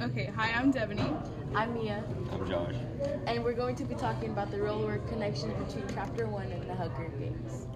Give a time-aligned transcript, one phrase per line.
[0.00, 1.14] Okay, hi, I'm Devaney.
[1.54, 2.02] I'm Mia,
[2.32, 2.74] I'm Josh.
[3.26, 6.62] and we're going to be talking about the real world connection between Chapter 1 and
[6.68, 7.66] the Hunger Games.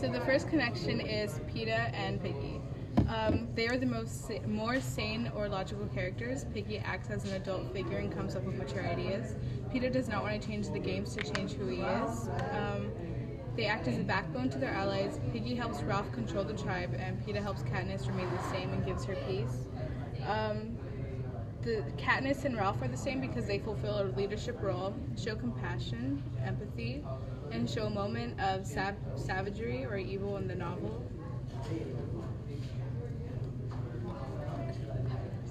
[0.00, 2.60] So the first connection is Peeta and Piggy.
[3.08, 6.44] Um, they are the most sa- more sane or logical characters.
[6.54, 9.34] Piggy acts as an adult figure and comes up with mature ideas.
[9.72, 12.28] Peeta does not want to change the games to change who he is.
[12.52, 12.92] Um,
[13.56, 15.18] they act as a backbone to their allies.
[15.32, 19.04] Piggy helps Ralph control the tribe, and Peeta helps Katniss remain the same and gives
[19.06, 19.68] her peace.
[20.28, 20.76] Um,
[21.64, 26.22] the Katniss and Ralph are the same because they fulfill a leadership role, show compassion,
[26.44, 27.02] empathy,
[27.52, 31.02] and show a moment of sav- savagery or evil in the novel.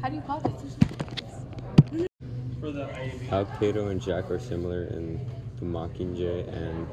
[0.00, 0.76] How do you call this?
[3.28, 5.18] How Cato and Jack are similar in
[5.58, 6.86] The Mockingjay and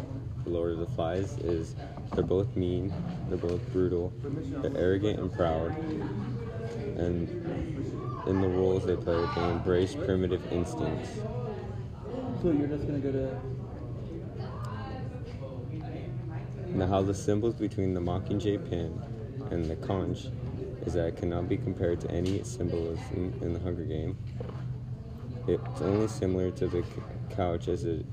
[0.43, 1.75] The Lord of the Flies is
[2.13, 2.91] they're both mean,
[3.29, 5.75] they're both brutal, they're arrogant and proud,
[6.97, 7.29] and
[8.27, 11.09] in the roles they play, they embrace primitive instincts.
[12.41, 13.39] So you're just gonna go to
[16.73, 18.99] Now, how the symbols between the Mockingjay pin
[19.51, 20.25] and the conch
[20.85, 24.17] is that it cannot be compared to any symbolism in the Hunger Game.
[25.47, 26.83] It's only similar to the
[27.35, 28.05] conch as it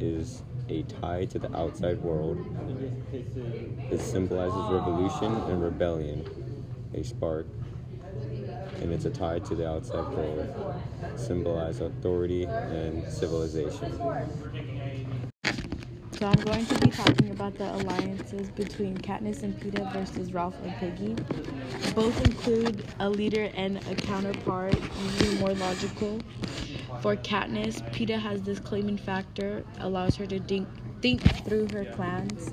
[0.00, 2.38] is a tie to the outside world.
[2.68, 3.92] you just takes it.
[3.92, 6.26] It symbolizes revolution and rebellion,
[6.94, 7.46] a spark,
[8.80, 10.48] and it's a tie to the outside world,
[11.16, 13.92] symbolize authority and civilization.
[16.18, 20.60] So I'm going to be talking about the alliances between Katniss and Peeta versus Ralph
[20.64, 21.14] and Piggy.
[21.94, 26.20] Both include a leader and a counterpart, usually more logical.
[27.00, 30.68] For Katniss, Peeta has this claiming factor, allows her to think,
[31.00, 32.52] think through her plans.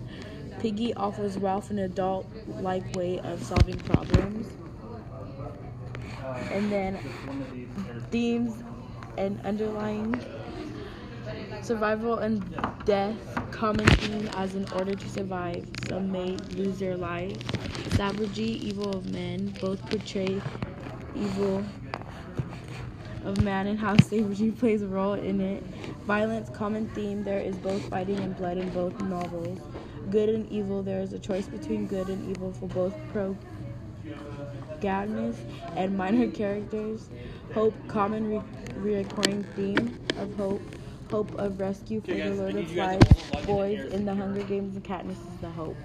[0.59, 4.47] Piggy offers Ralph an adult-like way of solving problems.
[6.49, 7.01] And then
[8.11, 8.61] themes
[9.17, 10.25] and underlying
[11.61, 17.57] survival and death common theme as in order to survive some may lose their lives
[17.87, 20.43] savagery evil of men both portray
[21.13, 21.71] evil
[23.21, 25.63] of man and how savagery plays a role in it.
[26.05, 29.59] Violence common theme there is both fighting and blood in both novels.
[30.09, 32.95] Good and evil there is a choice between good and evil for both
[34.79, 35.43] protagonists
[35.75, 37.09] and minor characters
[37.53, 38.43] hope common re-
[38.75, 40.61] recurring theme of hope
[41.09, 43.07] hope of rescue for the Lord of Flies
[43.45, 45.77] boys in the Hunger Games and Katniss is the hope.